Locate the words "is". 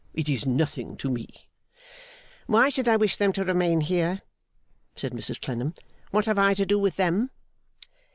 0.27-0.47